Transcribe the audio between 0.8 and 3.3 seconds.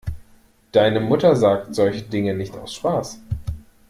Mutter sagt solche Dinge nicht aus Spaß.